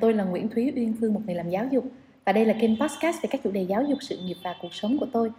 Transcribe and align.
tôi 0.00 0.14
là 0.14 0.24
Nguyễn 0.24 0.48
Thúy 0.48 0.72
Uyên 0.76 0.94
Phương, 1.00 1.14
một 1.14 1.20
người 1.26 1.34
làm 1.34 1.50
giáo 1.50 1.66
dục 1.70 1.84
và 2.24 2.32
đây 2.32 2.44
là 2.44 2.54
kênh 2.60 2.80
podcast 2.80 3.22
về 3.22 3.28
các 3.32 3.40
chủ 3.44 3.50
đề 3.50 3.62
giáo 3.62 3.82
dục, 3.82 3.98
sự 4.00 4.18
nghiệp 4.18 4.36
và 4.44 4.54
cuộc 4.62 4.74
sống 4.74 4.98
của 4.98 5.06
tôi. 5.12 5.30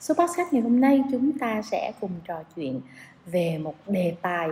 Số 0.00 0.14
podcast 0.14 0.52
ngày 0.52 0.62
hôm 0.62 0.80
nay 0.80 1.02
chúng 1.10 1.38
ta 1.38 1.62
sẽ 1.62 1.92
cùng 2.00 2.10
trò 2.24 2.42
chuyện 2.56 2.80
về 3.26 3.58
một 3.58 3.74
đề 3.86 4.14
tài 4.22 4.48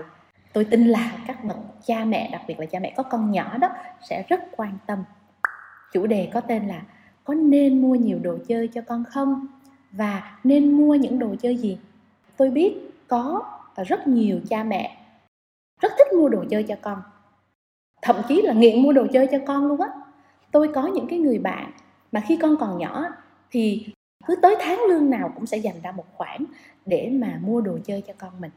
tôi 0.52 0.64
tin 0.64 0.86
là 0.86 1.18
các 1.26 1.44
bậc 1.44 1.56
cha 1.86 2.04
mẹ, 2.04 2.28
đặc 2.32 2.42
biệt 2.48 2.60
là 2.60 2.66
cha 2.66 2.78
mẹ 2.78 2.92
có 2.96 3.02
con 3.02 3.30
nhỏ 3.30 3.58
đó 3.58 3.68
sẽ 4.08 4.24
rất 4.28 4.40
quan 4.56 4.78
tâm. 4.86 4.98
Chủ 5.92 6.06
đề 6.06 6.30
có 6.32 6.40
tên 6.40 6.66
là 6.68 6.82
có 7.24 7.34
nên 7.34 7.82
mua 7.82 7.94
nhiều 7.94 8.18
đồ 8.22 8.38
chơi 8.48 8.68
cho 8.68 8.80
con 8.80 9.04
không? 9.04 9.46
Và 9.92 10.38
nên 10.44 10.72
mua 10.72 10.94
những 10.94 11.18
đồ 11.18 11.34
chơi 11.42 11.56
gì? 11.56 11.78
Tôi 12.36 12.50
biết 12.50 12.74
có 13.08 13.42
rất 13.86 14.08
nhiều 14.08 14.40
cha 14.48 14.64
mẹ 14.64 14.98
rất 15.80 15.92
thích 15.98 16.12
mua 16.18 16.28
đồ 16.28 16.44
chơi 16.50 16.62
cho 16.62 16.74
con 16.82 17.02
thậm 18.06 18.16
chí 18.28 18.42
là 18.42 18.52
nghiện 18.52 18.82
mua 18.82 18.92
đồ 18.92 19.06
chơi 19.12 19.26
cho 19.26 19.38
con 19.46 19.66
luôn 19.66 19.80
á. 19.80 19.88
Tôi 20.50 20.68
có 20.74 20.86
những 20.86 21.06
cái 21.06 21.18
người 21.18 21.38
bạn 21.38 21.70
mà 22.12 22.20
khi 22.20 22.36
con 22.36 22.56
còn 22.60 22.78
nhỏ 22.78 23.06
thì 23.50 23.86
cứ 24.26 24.36
tới 24.42 24.56
tháng 24.60 24.80
lương 24.88 25.10
nào 25.10 25.32
cũng 25.34 25.46
sẽ 25.46 25.56
dành 25.56 25.74
ra 25.82 25.92
một 25.92 26.04
khoản 26.16 26.44
để 26.86 27.10
mà 27.12 27.38
mua 27.42 27.60
đồ 27.60 27.78
chơi 27.84 28.02
cho 28.06 28.12
con 28.18 28.30
mình. 28.40 28.50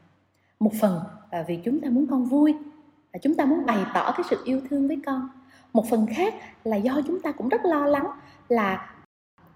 Một 0.60 0.72
phần 0.80 1.00
là 1.32 1.44
vì 1.48 1.56
chúng 1.56 1.80
ta 1.80 1.88
muốn 1.90 2.06
con 2.06 2.24
vui 2.24 2.54
và 3.12 3.18
chúng 3.22 3.34
ta 3.34 3.44
muốn 3.44 3.66
bày 3.66 3.78
tỏ 3.94 4.12
cái 4.16 4.26
sự 4.30 4.42
yêu 4.44 4.60
thương 4.70 4.88
với 4.88 4.98
con. 5.06 5.28
Một 5.72 5.86
phần 5.90 6.06
khác 6.06 6.34
là 6.64 6.76
do 6.76 7.00
chúng 7.06 7.20
ta 7.20 7.32
cũng 7.32 7.48
rất 7.48 7.64
lo 7.64 7.86
lắng 7.86 8.06
là 8.48 8.94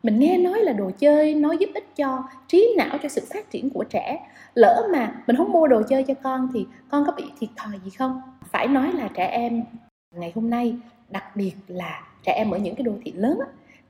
mình 0.03 0.19
nghe 0.19 0.39
nói 0.39 0.61
là 0.61 0.73
đồ 0.73 0.91
chơi 0.99 1.35
nó 1.35 1.53
giúp 1.53 1.71
ích 1.75 1.97
cho 1.97 2.23
trí 2.49 2.75
não, 2.79 2.99
cho 3.03 3.09
sự 3.09 3.23
phát 3.33 3.51
triển 3.51 3.71
của 3.71 3.85
trẻ. 3.85 4.29
Lỡ 4.55 4.89
mà 4.93 5.15
mình 5.27 5.37
không 5.37 5.53
mua 5.53 5.67
đồ 5.67 5.83
chơi 5.89 6.03
cho 6.03 6.15
con 6.23 6.49
thì 6.55 6.67
con 6.91 7.07
có 7.07 7.13
bị 7.13 7.25
thiệt 7.41 7.51
thòi 7.57 7.81
gì 7.85 7.91
không? 7.91 8.23
Phải 8.51 8.69
nói 8.69 8.93
là 8.93 9.09
trẻ 9.15 9.27
em 9.27 9.63
ngày 10.17 10.33
hôm 10.35 10.51
nay, 10.51 10.77
đặc 11.11 11.37
biệt 11.37 11.55
là 11.67 12.09
trẻ 12.23 12.33
em 12.33 12.51
ở 12.51 12.59
những 12.59 12.75
cái 12.75 12.83
đô 12.83 12.93
thị 13.05 13.13
lớn 13.13 13.39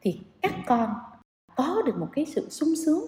thì 0.01 0.21
các 0.43 0.55
con 0.67 0.91
có 1.57 1.83
được 1.87 1.97
một 1.97 2.09
cái 2.13 2.27
sự 2.27 2.49
sung 2.51 2.75
sướng 2.87 3.07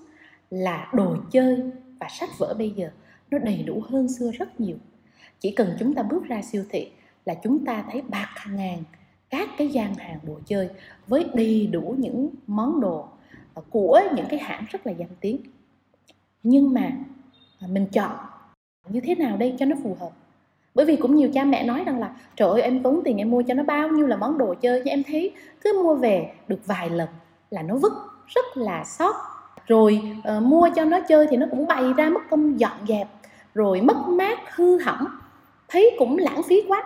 là 0.51 0.91
đồ 0.95 1.17
chơi 1.31 1.71
và 2.01 2.09
sách 2.11 2.31
vở 2.39 2.55
bây 2.59 2.71
giờ 2.71 2.91
nó 3.31 3.39
đầy 3.39 3.63
đủ 3.63 3.83
hơn 3.89 4.09
xưa 4.09 4.31
rất 4.31 4.61
nhiều. 4.61 4.77
Chỉ 5.41 5.51
cần 5.51 5.77
chúng 5.79 5.95
ta 5.95 6.03
bước 6.03 6.25
ra 6.25 6.43
siêu 6.43 6.65
thị 6.71 6.91
là 7.25 7.35
chúng 7.35 7.65
ta 7.65 7.85
thấy 7.93 8.03
bạc 8.03 8.35
ngàn 8.51 8.83
các 9.31 9.49
cái 9.59 9.69
gian 9.69 9.95
hàng 9.95 10.19
đồ 10.23 10.41
chơi 10.47 10.69
với 11.07 11.25
đầy 11.35 11.67
đủ 11.67 11.95
những 11.99 12.29
món 12.47 12.81
đồ 12.81 13.09
của 13.71 14.01
những 14.17 14.27
cái 14.29 14.39
hãng 14.39 14.65
rất 14.71 14.87
là 14.87 14.93
danh 14.93 15.17
tiếng. 15.21 15.41
Nhưng 16.43 16.75
mà 16.75 16.93
mình 17.69 17.87
chọn 17.87 18.17
như 18.89 19.01
thế 19.01 19.15
nào 19.15 19.37
đây 19.37 19.55
cho 19.59 19.67
nó 19.67 19.77
phù 19.83 19.97
hợp? 20.01 20.11
Bởi 20.77 20.87
vì 20.87 20.97
cũng 20.97 21.15
nhiều 21.15 21.29
cha 21.35 21.45
mẹ 21.45 21.65
nói 21.65 21.83
rằng 21.87 22.01
là 22.01 22.11
trời 22.37 22.49
ơi 22.49 22.63
em 22.63 22.83
tốn 22.83 23.01
tiền 23.05 23.17
em 23.17 23.31
mua 23.31 23.43
cho 23.43 23.55
nó 23.55 23.63
bao 23.63 23.89
nhiêu 23.89 24.07
là 24.07 24.17
món 24.17 24.39
đồ 24.39 24.55
chơi 24.55 24.79
nhưng 24.79 24.93
em 24.93 25.03
thấy. 25.07 25.33
Cứ 25.61 25.83
mua 25.83 25.95
về 25.95 26.33
được 26.49 26.67
vài 26.67 26.91
lần 26.91 27.09
là 27.51 27.63
nó 27.63 27.77
vứt 27.77 27.93
rất 28.27 28.57
là 28.57 28.85
sót. 28.85 29.15
Rồi 29.67 30.03
uh, 30.37 30.43
mua 30.43 30.69
cho 30.77 30.85
nó 30.85 31.01
chơi 31.01 31.27
thì 31.31 31.37
nó 31.37 31.47
cũng 31.51 31.67
bày 31.67 31.93
ra 31.97 32.09
mất 32.09 32.21
công 32.31 32.61
dọn 32.61 32.77
dẹp 32.89 33.09
rồi 33.55 33.81
mất 33.81 33.97
mát 34.09 34.39
hư 34.55 34.79
hỏng. 34.79 35.07
Thấy 35.69 35.97
cũng 35.99 36.19
lãng 36.19 36.43
phí 36.43 36.63
quá. 36.69 36.85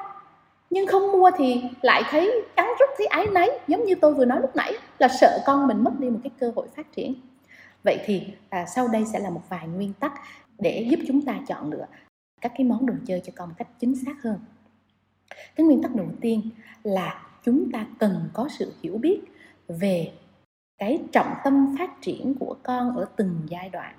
Nhưng 0.70 0.86
không 0.86 1.12
mua 1.12 1.30
thì 1.36 1.62
lại 1.82 2.02
thấy 2.10 2.42
cắn 2.56 2.66
rứt 2.78 2.90
thấy 2.98 3.06
ái 3.06 3.26
náy 3.32 3.50
giống 3.68 3.84
như 3.84 3.94
tôi 3.94 4.14
vừa 4.14 4.24
nói 4.24 4.40
lúc 4.40 4.56
nãy 4.56 4.72
là 4.98 5.08
sợ 5.20 5.38
con 5.46 5.66
mình 5.66 5.84
mất 5.84 5.92
đi 5.98 6.10
một 6.10 6.20
cái 6.22 6.30
cơ 6.40 6.52
hội 6.56 6.66
phát 6.76 6.92
triển. 6.96 7.14
Vậy 7.84 7.98
thì 8.04 8.22
à, 8.48 8.66
sau 8.66 8.88
đây 8.88 9.04
sẽ 9.12 9.18
là 9.18 9.30
một 9.30 9.42
vài 9.48 9.68
nguyên 9.68 9.92
tắc 9.92 10.12
để 10.58 10.86
giúp 10.90 11.00
chúng 11.08 11.22
ta 11.22 11.34
chọn 11.48 11.70
lựa 11.72 11.86
các 12.40 12.52
cái 12.56 12.66
món 12.66 12.86
đồ 12.86 12.94
chơi 13.06 13.20
cho 13.24 13.32
con 13.36 13.48
một 13.48 13.54
cách 13.58 13.68
chính 13.78 13.94
xác 14.04 14.22
hơn. 14.22 14.38
Cái 15.56 15.66
nguyên 15.66 15.82
tắc 15.82 15.94
đầu 15.94 16.08
tiên 16.20 16.50
là 16.82 17.26
chúng 17.44 17.72
ta 17.72 17.86
cần 17.98 18.28
có 18.32 18.48
sự 18.58 18.72
hiểu 18.82 18.98
biết 18.98 19.20
về 19.68 20.12
cái 20.78 20.98
trọng 21.12 21.34
tâm 21.44 21.74
phát 21.78 21.90
triển 22.00 22.34
của 22.40 22.56
con 22.62 22.96
ở 22.96 23.06
từng 23.16 23.40
giai 23.46 23.68
đoạn 23.68 23.94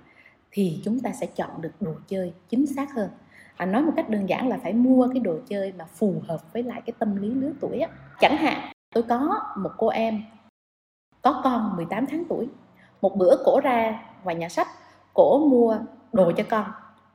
thì 0.51 0.81
chúng 0.83 0.99
ta 0.99 1.11
sẽ 1.11 1.25
chọn 1.25 1.61
được 1.61 1.71
đồ 1.79 1.93
chơi 2.07 2.33
chính 2.49 2.67
xác 2.67 2.93
hơn. 2.93 3.09
À, 3.57 3.65
nói 3.65 3.81
một 3.81 3.91
cách 3.95 4.09
đơn 4.09 4.29
giản 4.29 4.47
là 4.47 4.59
phải 4.63 4.73
mua 4.73 5.07
cái 5.13 5.19
đồ 5.19 5.39
chơi 5.47 5.73
mà 5.77 5.85
phù 5.85 6.21
hợp 6.27 6.53
với 6.53 6.63
lại 6.63 6.81
cái 6.85 6.93
tâm 6.99 7.15
lý 7.15 7.29
lứa 7.29 7.51
tuổi 7.59 7.79
á. 7.79 7.89
Chẳng 8.19 8.37
hạn 8.37 8.71
tôi 8.93 9.03
có 9.03 9.39
một 9.57 9.71
cô 9.77 9.87
em 9.87 10.21
có 11.21 11.41
con 11.43 11.75
18 11.75 12.05
tháng 12.05 12.23
tuổi. 12.29 12.47
Một 13.01 13.17
bữa 13.17 13.35
cổ 13.45 13.59
ra 13.63 14.03
ngoài 14.23 14.35
nhà 14.35 14.49
sách 14.49 14.67
cổ 15.13 15.47
mua 15.47 15.77
đồ 16.13 16.31
cho 16.37 16.43
con 16.49 16.65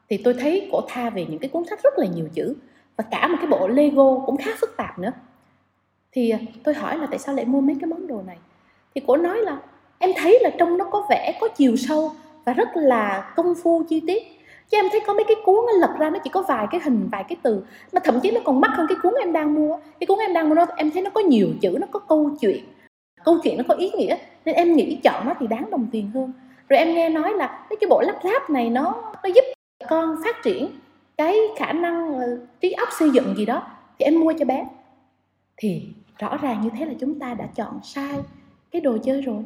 thì 0.08 0.16
tôi 0.16 0.34
thấy 0.34 0.68
cổ 0.72 0.80
tha 0.88 1.10
về 1.10 1.26
những 1.28 1.38
cái 1.38 1.48
cuốn 1.48 1.64
sách 1.64 1.82
rất 1.82 1.98
là 1.98 2.06
nhiều 2.06 2.28
chữ, 2.34 2.54
và 2.96 3.04
cả 3.10 3.28
một 3.28 3.36
cái 3.40 3.46
bộ 3.46 3.68
Lego 3.68 4.18
cũng 4.26 4.36
khá 4.36 4.50
phức 4.60 4.76
tạp 4.76 4.98
nữa. 4.98 5.12
Thì 6.12 6.30
à, 6.30 6.38
tôi 6.64 6.74
hỏi 6.74 6.98
là 6.98 7.06
tại 7.06 7.18
sao 7.18 7.34
lại 7.34 7.44
mua 7.44 7.60
mấy 7.60 7.76
cái 7.80 7.86
món 7.86 8.06
đồ 8.06 8.22
này? 8.26 8.36
Thì 8.94 9.00
cổ 9.06 9.16
nói 9.16 9.38
là, 9.38 9.58
em 9.98 10.10
thấy 10.16 10.38
là 10.42 10.50
trong 10.58 10.78
nó 10.78 10.84
có 10.84 11.06
vẻ 11.10 11.38
có 11.40 11.48
chiều 11.48 11.76
sâu 11.76 12.12
và 12.44 12.52
rất 12.52 12.68
là 12.74 13.32
công 13.36 13.54
phu 13.62 13.82
chi 13.88 14.00
tiết. 14.06 14.22
Chứ 14.70 14.78
em 14.78 14.86
thấy 14.92 15.00
có 15.06 15.14
mấy 15.14 15.24
cái 15.24 15.36
cuốn 15.44 15.66
nó 15.66 15.72
lật 15.72 15.94
ra 15.98 16.10
nó 16.10 16.18
chỉ 16.18 16.30
có 16.30 16.42
vài 16.42 16.66
cái 16.70 16.80
hình, 16.84 17.08
vài 17.12 17.24
cái 17.28 17.36
từ, 17.42 17.62
mà 17.92 18.00
thậm 18.04 18.20
chí 18.20 18.30
nó 18.30 18.40
còn 18.44 18.60
mắc 18.60 18.70
hơn 18.74 18.86
cái 18.88 18.98
cuốn 19.02 19.14
em 19.20 19.32
đang 19.32 19.54
mua 19.54 19.78
cái 20.00 20.06
cuốn 20.06 20.18
em 20.18 20.32
đang 20.32 20.48
mua 20.48 20.54
nó, 20.54 20.66
em 20.76 20.90
thấy 20.90 21.02
nó 21.02 21.10
có 21.10 21.20
nhiều 21.20 21.48
chữ, 21.60 21.76
nó 21.80 21.86
có 21.90 21.98
câu 21.98 22.30
chuyện 22.40 22.64
câu 23.24 23.38
chuyện 23.42 23.56
nó 23.58 23.64
có 23.68 23.74
ý 23.74 23.90
nghĩa, 23.90 24.16
nên 24.44 24.54
em 24.54 24.76
nghĩ 24.76 24.98
chọn 25.04 25.26
nó 25.26 25.34
thì 25.40 25.46
đáng 25.46 25.70
đồng 25.70 25.86
tiền 25.92 26.10
hơn. 26.14 26.32
Rồi 26.68 26.78
em 26.78 26.94
nghe 26.94 27.08
nói 27.08 27.34
là 27.34 27.66
mấy 27.70 27.76
cái 27.80 27.88
bộ 27.88 28.00
lắp 28.00 28.16
ráp 28.24 28.50
này 28.50 28.70
nó 28.70 29.12
nó 29.22 29.30
giúp 29.34 29.44
con 29.88 30.16
phát 30.24 30.42
triển 30.42 30.69
cái 31.16 31.36
khả 31.56 31.72
năng 31.72 32.19
ờ, 32.19 32.38
trí 32.60 32.72
óc 32.72 32.88
xây 32.98 33.10
dựng 33.10 33.34
gì 33.36 33.47
đó 33.47 33.62
thì 33.98 34.04
em 34.04 34.20
mua 34.20 34.32
cho 34.38 34.44
bé. 34.44 34.69
Thì 35.56 35.82
rõ 36.19 36.36
ràng 36.36 36.60
như 36.62 36.70
thế 36.78 36.84
là 36.84 36.92
chúng 37.00 37.19
ta 37.19 37.34
đã 37.34 37.47
chọn 37.54 37.80
sai 37.82 38.19
cái 38.70 38.80
đồ 38.80 38.98
chơi 39.04 39.22
rồi. 39.22 39.44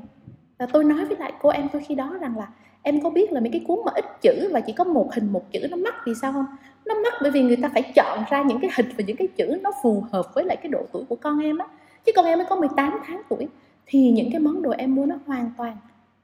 Và 0.59 0.67
tôi 0.67 0.85
nói 0.85 1.05
với 1.05 1.17
lại 1.17 1.33
cô 1.43 1.49
em 1.49 1.69
tôi 1.73 1.83
khi 1.89 1.95
đó 1.95 2.17
rằng 2.21 2.37
là 2.37 2.49
em 2.83 3.01
có 3.01 3.11
biết 3.11 3.33
là 3.33 3.41
mấy 3.41 3.51
cái 3.53 3.65
cuốn 3.67 3.79
mà 3.87 3.93
ít 3.95 4.05
chữ 4.23 4.51
và 4.53 4.61
chỉ 4.61 4.73
có 4.73 4.85
một 4.85 5.15
hình 5.15 5.33
một 5.33 5.53
chữ 5.53 5.67
nó 5.71 5.77
mắc 5.77 5.95
vì 6.07 6.13
sao 6.23 6.33
không? 6.33 6.47
Nó 6.87 6.95
mắc 6.95 7.13
bởi 7.23 7.31
vì 7.31 7.43
người 7.43 7.57
ta 7.57 7.71
phải 7.73 7.83
chọn 7.95 8.19
ra 8.31 8.43
những 8.43 8.61
cái 8.61 8.71
hình 8.77 8.89
và 8.99 9.05
những 9.07 9.17
cái 9.17 9.29
chữ 9.29 9.59
nó 9.63 9.71
phù 9.83 10.05
hợp 10.13 10.35
với 10.35 10.45
lại 10.45 10.57
cái 10.57 10.69
độ 10.69 10.87
tuổi 10.93 11.05
của 11.09 11.17
con 11.17 11.39
em 11.39 11.59
á. 11.59 11.67
Chứ 12.05 12.13
con 12.17 12.25
em 12.25 12.39
mới 12.39 12.47
có 12.51 12.57
18 12.57 13.01
tháng 13.07 13.23
tuổi 13.29 13.49
thì 13.87 14.11
những 14.11 14.29
cái 14.33 14.41
món 14.41 14.63
đồ 14.63 14.71
em 14.71 14.95
mua 14.95 15.07
nó 15.07 15.17
hoàn 15.27 15.51
toàn 15.57 15.77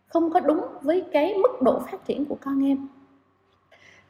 không 0.07 0.31
có 0.31 0.41
đúng 0.41 0.61
với 0.83 1.05
cái 1.13 1.35
mức 1.35 1.63
độ 1.63 1.81
phát 1.91 2.07
triển 2.07 2.25
của 2.25 2.37
con 2.41 2.65
em 2.65 2.89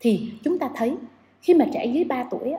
thì 0.01 0.33
chúng 0.43 0.59
ta 0.59 0.71
thấy 0.75 0.97
khi 1.43 1.55
mà 1.55 1.67
trẻ 1.73 1.87
dưới 1.87 2.05
3 2.05 2.25
tuổi 2.31 2.55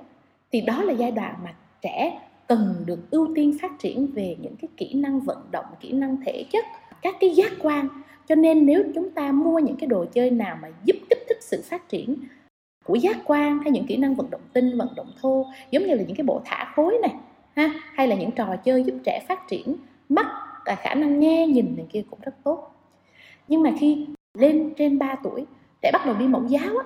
thì 0.51 0.61
đó 0.61 0.83
là 0.83 0.93
giai 0.93 1.11
đoạn 1.11 1.35
mà 1.43 1.53
trẻ 1.81 2.19
cần 2.47 2.83
được 2.85 3.11
ưu 3.11 3.27
tiên 3.35 3.57
phát 3.61 3.79
triển 3.79 4.07
về 4.07 4.35
những 4.41 4.55
cái 4.55 4.69
kỹ 4.77 4.93
năng 4.93 5.19
vận 5.19 5.37
động 5.51 5.65
kỹ 5.79 5.91
năng 5.91 6.17
thể 6.25 6.45
chất 6.51 6.65
các 7.01 7.15
cái 7.19 7.29
giác 7.29 7.51
quan. 7.61 7.87
Cho 8.27 8.35
nên 8.35 8.65
nếu 8.65 8.83
chúng 8.95 9.11
ta 9.11 9.31
mua 9.31 9.59
những 9.59 9.75
cái 9.75 9.87
đồ 9.87 10.05
chơi 10.05 10.31
nào 10.31 10.57
mà 10.61 10.67
giúp 10.83 10.95
kích 11.09 11.25
thích 11.29 11.37
sự 11.41 11.63
phát 11.69 11.89
triển 11.89 12.15
của 12.85 12.95
giác 12.95 13.17
quan 13.25 13.59
hay 13.59 13.71
những 13.71 13.85
kỹ 13.85 13.97
năng 13.97 14.15
vận 14.15 14.29
động 14.29 14.41
tinh 14.53 14.77
vận 14.77 14.87
động 14.95 15.11
thô 15.21 15.45
giống 15.71 15.83
như 15.83 15.95
là 15.95 16.03
những 16.03 16.15
cái 16.15 16.25
bộ 16.25 16.41
thả 16.45 16.71
khối 16.75 16.97
này 17.01 17.13
ha 17.55 17.73
hay 17.93 18.07
là 18.07 18.15
những 18.15 18.31
trò 18.31 18.55
chơi 18.55 18.83
giúp 18.83 18.95
trẻ 19.03 19.25
phát 19.27 19.47
triển 19.47 19.75
mắt 20.09 20.27
và 20.65 20.75
khả 20.75 20.93
năng 20.93 21.19
nghe 21.19 21.47
nhìn 21.47 21.73
này 21.77 21.85
kia 21.89 22.03
cũng 22.09 22.19
rất 22.21 22.35
tốt. 22.43 22.71
Nhưng 23.47 23.63
mà 23.63 23.71
khi 23.79 24.07
lên 24.33 24.73
trên 24.77 24.99
3 24.99 25.15
tuổi 25.23 25.45
trẻ 25.81 25.91
bắt 25.93 26.05
đầu 26.05 26.15
đi 26.15 26.27
mẫu 26.27 26.43
giáo 26.47 26.77
á, 26.77 26.85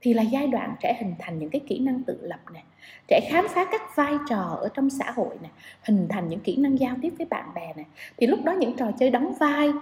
thì 0.00 0.14
là 0.14 0.22
giai 0.22 0.46
đoạn 0.46 0.74
trẻ 0.80 0.96
hình 1.00 1.14
thành 1.18 1.38
những 1.38 1.50
cái 1.50 1.60
kỹ 1.68 1.78
năng 1.78 2.02
tự 2.02 2.18
lập 2.22 2.40
này 2.52 2.62
trẻ 3.08 3.28
khám 3.30 3.46
phá 3.48 3.64
các 3.64 3.96
vai 3.96 4.14
trò 4.28 4.58
ở 4.60 4.68
trong 4.74 4.90
xã 4.90 5.10
hội 5.10 5.38
này 5.42 5.50
hình 5.82 6.06
thành 6.10 6.28
những 6.28 6.40
kỹ 6.40 6.56
năng 6.56 6.78
giao 6.78 6.96
tiếp 7.02 7.12
với 7.18 7.26
bạn 7.30 7.54
bè 7.54 7.72
này 7.76 7.86
thì 8.16 8.26
lúc 8.26 8.38
đó 8.44 8.52
những 8.52 8.76
trò 8.76 8.90
chơi 8.98 9.10
đóng 9.10 9.34
vai, 9.40 9.72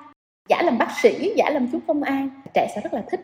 giả 0.49 0.63
làm 0.63 0.79
bác 0.79 0.89
sĩ, 1.03 1.33
giả 1.37 1.51
làm 1.51 1.69
chú 1.73 1.79
công 1.87 2.03
an, 2.03 2.31
trẻ 2.55 2.73
sẽ 2.75 2.81
rất 2.81 2.95
là 2.95 3.05
thích. 3.11 3.21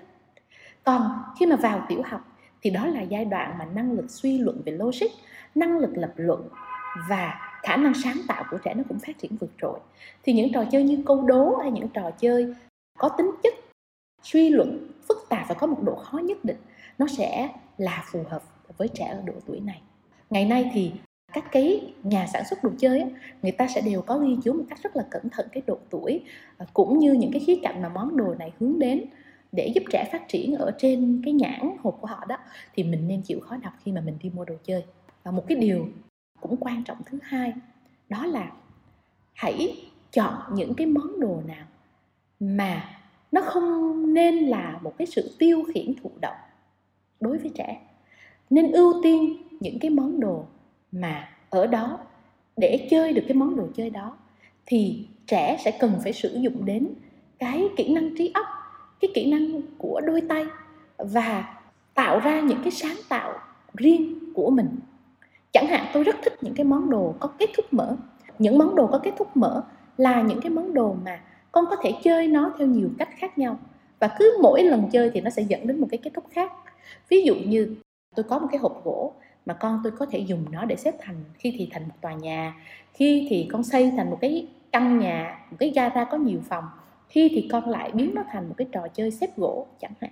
Còn 0.84 1.22
khi 1.38 1.46
mà 1.46 1.56
vào 1.56 1.86
tiểu 1.88 2.02
học, 2.04 2.20
thì 2.62 2.70
đó 2.70 2.86
là 2.86 3.02
giai 3.02 3.24
đoạn 3.24 3.58
mà 3.58 3.64
năng 3.64 3.92
lực 3.92 4.10
suy 4.10 4.38
luận 4.38 4.62
về 4.64 4.72
logic, 4.72 5.06
năng 5.54 5.78
lực 5.78 5.90
lập 5.94 6.12
luận 6.16 6.48
và 7.08 7.34
khả 7.62 7.76
năng 7.76 7.94
sáng 7.94 8.16
tạo 8.28 8.44
của 8.50 8.58
trẻ 8.64 8.74
nó 8.74 8.82
cũng 8.88 8.98
phát 8.98 9.18
triển 9.18 9.36
vượt 9.36 9.50
trội. 9.62 9.78
Thì 10.22 10.32
những 10.32 10.52
trò 10.52 10.64
chơi 10.72 10.82
như 10.82 11.02
câu 11.06 11.22
đố 11.22 11.56
hay 11.62 11.70
những 11.70 11.88
trò 11.88 12.10
chơi 12.10 12.54
có 12.98 13.08
tính 13.08 13.30
chất 13.42 13.54
suy 14.24 14.48
luận 14.48 14.88
phức 15.08 15.16
tạp 15.28 15.48
và 15.48 15.54
có 15.54 15.66
một 15.66 15.82
độ 15.82 15.94
khó 15.94 16.18
nhất 16.18 16.44
định, 16.44 16.56
nó 16.98 17.06
sẽ 17.06 17.48
là 17.78 18.04
phù 18.12 18.24
hợp 18.28 18.42
với 18.76 18.88
trẻ 18.88 19.04
ở 19.04 19.22
độ 19.26 19.32
tuổi 19.46 19.60
này. 19.60 19.80
Ngày 20.30 20.44
nay 20.44 20.70
thì 20.74 20.92
các 21.32 21.44
cái 21.52 21.94
nhà 22.02 22.26
sản 22.32 22.42
xuất 22.50 22.64
đồ 22.64 22.70
chơi 22.78 23.04
người 23.42 23.52
ta 23.52 23.66
sẽ 23.74 23.80
đều 23.80 24.02
có 24.02 24.18
ghi 24.18 24.36
chú 24.44 24.52
một 24.52 24.64
cách 24.68 24.78
rất 24.82 24.96
là 24.96 25.04
cẩn 25.10 25.28
thận 25.30 25.46
cái 25.52 25.62
độ 25.66 25.78
tuổi 25.90 26.24
à, 26.58 26.66
cũng 26.72 26.98
như 26.98 27.12
những 27.12 27.32
cái 27.32 27.42
khía 27.46 27.56
cạnh 27.62 27.82
mà 27.82 27.88
món 27.88 28.16
đồ 28.16 28.34
này 28.38 28.52
hướng 28.60 28.78
đến 28.78 29.04
để 29.52 29.72
giúp 29.74 29.82
trẻ 29.90 30.08
phát 30.12 30.28
triển 30.28 30.54
ở 30.54 30.70
trên 30.78 31.22
cái 31.24 31.34
nhãn 31.34 31.76
hộp 31.82 31.98
của 32.00 32.06
họ 32.06 32.24
đó, 32.28 32.36
thì 32.74 32.82
mình 32.82 33.08
nên 33.08 33.22
chịu 33.22 33.40
khó 33.40 33.56
đọc 33.56 33.72
khi 33.84 33.92
mà 33.92 34.00
mình 34.00 34.18
đi 34.22 34.30
mua 34.34 34.44
đồ 34.44 34.54
chơi. 34.64 34.84
Và 35.22 35.30
một 35.30 35.44
cái 35.48 35.58
điều 35.58 35.88
cũng 36.40 36.56
quan 36.56 36.84
trọng 36.84 36.98
thứ 37.06 37.18
hai, 37.22 37.52
đó 38.08 38.26
là 38.26 38.52
hãy 39.32 39.76
chọn 40.12 40.54
những 40.54 40.74
cái 40.74 40.86
món 40.86 41.20
đồ 41.20 41.42
nào 41.46 41.66
mà 42.40 42.93
nó 43.34 43.40
không 43.40 44.14
nên 44.14 44.34
là 44.34 44.78
một 44.82 44.92
cái 44.98 45.06
sự 45.06 45.30
tiêu 45.38 45.64
khiển 45.74 45.94
thụ 46.02 46.10
động 46.20 46.36
đối 47.20 47.38
với 47.38 47.50
trẻ. 47.54 47.80
Nên 48.50 48.72
ưu 48.72 49.00
tiên 49.02 49.36
những 49.60 49.78
cái 49.80 49.90
món 49.90 50.20
đồ 50.20 50.44
mà 50.92 51.28
ở 51.50 51.66
đó, 51.66 51.98
để 52.56 52.88
chơi 52.90 53.12
được 53.12 53.22
cái 53.28 53.36
món 53.36 53.56
đồ 53.56 53.66
chơi 53.76 53.90
đó, 53.90 54.16
thì 54.66 55.06
trẻ 55.26 55.56
sẽ 55.64 55.70
cần 55.80 55.92
phải 56.02 56.12
sử 56.12 56.38
dụng 56.40 56.64
đến 56.64 56.88
cái 57.38 57.68
kỹ 57.76 57.94
năng 57.94 58.16
trí 58.16 58.30
óc, 58.34 58.46
cái 59.00 59.10
kỹ 59.14 59.30
năng 59.30 59.60
của 59.78 60.00
đôi 60.06 60.20
tay 60.20 60.44
và 60.98 61.54
tạo 61.94 62.20
ra 62.20 62.40
những 62.40 62.58
cái 62.62 62.70
sáng 62.70 62.96
tạo 63.08 63.32
riêng 63.74 64.18
của 64.34 64.50
mình. 64.50 64.68
Chẳng 65.52 65.66
hạn 65.66 65.86
tôi 65.92 66.04
rất 66.04 66.16
thích 66.22 66.34
những 66.40 66.54
cái 66.54 66.64
món 66.64 66.90
đồ 66.90 67.14
có 67.20 67.28
kết 67.38 67.50
thúc 67.56 67.72
mở. 67.72 67.96
Những 68.38 68.58
món 68.58 68.74
đồ 68.74 68.86
có 68.86 68.98
kết 68.98 69.12
thúc 69.18 69.36
mở 69.36 69.62
là 69.96 70.22
những 70.22 70.40
cái 70.40 70.50
món 70.50 70.74
đồ 70.74 70.96
mà 71.04 71.20
con 71.54 71.64
có 71.70 71.76
thể 71.82 71.92
chơi 72.02 72.26
nó 72.26 72.52
theo 72.58 72.66
nhiều 72.66 72.90
cách 72.98 73.08
khác 73.16 73.38
nhau. 73.38 73.58
Và 73.98 74.10
cứ 74.18 74.38
mỗi 74.42 74.62
lần 74.62 74.88
chơi 74.92 75.10
thì 75.14 75.20
nó 75.20 75.30
sẽ 75.30 75.42
dẫn 75.42 75.66
đến 75.66 75.80
một 75.80 75.86
cái 75.90 75.98
kết 75.98 76.10
thúc 76.14 76.24
khác. 76.30 76.52
Ví 77.08 77.22
dụ 77.22 77.34
như, 77.34 77.76
tôi 78.16 78.24
có 78.24 78.38
một 78.38 78.46
cái 78.50 78.58
hộp 78.58 78.84
gỗ 78.84 79.12
mà 79.46 79.54
con 79.54 79.80
tôi 79.84 79.92
có 79.98 80.06
thể 80.06 80.18
dùng 80.18 80.44
nó 80.52 80.64
để 80.64 80.76
xếp 80.76 80.94
thành, 81.00 81.16
khi 81.34 81.54
thì 81.58 81.68
thành 81.72 81.82
một 81.82 81.94
tòa 82.00 82.12
nhà, 82.12 82.54
khi 82.94 83.26
thì 83.30 83.48
con 83.52 83.62
xây 83.62 83.92
thành 83.96 84.10
một 84.10 84.18
cái 84.20 84.46
căn 84.72 84.98
nhà, 84.98 85.46
một 85.50 85.56
cái 85.60 85.72
gara 85.74 86.04
có 86.04 86.16
nhiều 86.16 86.40
phòng, 86.48 86.64
khi 87.08 87.28
thì 87.34 87.48
con 87.52 87.70
lại 87.70 87.90
biến 87.94 88.14
nó 88.14 88.22
thành 88.32 88.48
một 88.48 88.54
cái 88.56 88.66
trò 88.72 88.88
chơi 88.94 89.10
xếp 89.10 89.36
gỗ 89.36 89.66
chẳng 89.80 89.92
hạn. 90.00 90.10